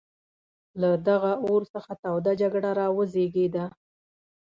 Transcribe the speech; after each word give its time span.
له 0.81 0.89
دغه 1.07 1.31
اور 1.47 1.61
څخه 1.73 1.91
توده 2.03 2.31
جګړه 2.41 2.69
را 2.79 2.87
وزېږېده. 2.97 3.65